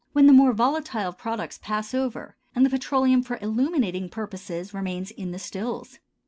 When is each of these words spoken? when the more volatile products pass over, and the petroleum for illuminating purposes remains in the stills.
when 0.13 0.25
the 0.25 0.33
more 0.33 0.51
volatile 0.51 1.13
products 1.13 1.59
pass 1.59 1.93
over, 1.93 2.35
and 2.55 2.65
the 2.65 2.71
petroleum 2.71 3.21
for 3.21 3.37
illuminating 3.39 4.09
purposes 4.09 4.73
remains 4.73 5.11
in 5.11 5.29
the 5.29 5.37
stills. 5.37 5.99